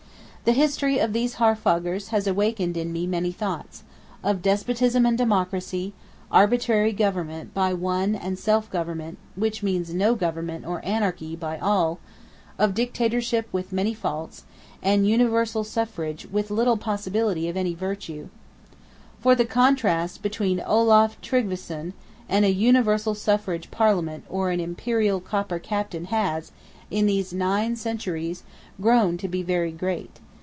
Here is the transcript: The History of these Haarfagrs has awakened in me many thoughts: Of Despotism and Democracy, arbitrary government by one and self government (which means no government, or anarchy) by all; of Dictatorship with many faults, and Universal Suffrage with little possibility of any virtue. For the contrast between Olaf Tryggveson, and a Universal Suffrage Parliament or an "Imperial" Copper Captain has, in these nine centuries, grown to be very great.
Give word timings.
The 0.43 0.53
History 0.53 0.97
of 0.97 1.13
these 1.13 1.35
Haarfagrs 1.35 2.07
has 2.07 2.25
awakened 2.25 2.75
in 2.75 2.91
me 2.91 3.05
many 3.05 3.31
thoughts: 3.31 3.83
Of 4.23 4.41
Despotism 4.41 5.05
and 5.05 5.15
Democracy, 5.17 5.93
arbitrary 6.31 6.91
government 6.93 7.53
by 7.53 7.73
one 7.75 8.15
and 8.15 8.37
self 8.39 8.67
government 8.71 9.17
(which 9.35 9.61
means 9.63 9.93
no 9.93 10.15
government, 10.15 10.65
or 10.65 10.83
anarchy) 10.83 11.35
by 11.37 11.57
all; 11.59 11.99
of 12.57 12.73
Dictatorship 12.73 13.47
with 13.53 13.71
many 13.71 13.93
faults, 13.93 14.43
and 14.81 15.07
Universal 15.07 15.63
Suffrage 15.65 16.25
with 16.31 16.49
little 16.51 16.75
possibility 16.75 17.47
of 17.47 17.55
any 17.55 17.75
virtue. 17.75 18.27
For 19.21 19.35
the 19.35 19.45
contrast 19.45 20.21
between 20.23 20.59
Olaf 20.61 21.21
Tryggveson, 21.21 21.93
and 22.27 22.43
a 22.45 22.51
Universal 22.53 23.13
Suffrage 23.15 23.69
Parliament 23.71 24.23
or 24.27 24.49
an 24.49 24.59
"Imperial" 24.59 25.19
Copper 25.21 25.59
Captain 25.59 26.05
has, 26.05 26.51
in 26.89 27.05
these 27.05 27.31
nine 27.31 27.75
centuries, 27.77 28.41
grown 28.81 29.17
to 29.17 29.27
be 29.27 29.43
very 29.43 29.71
great. 29.71 30.19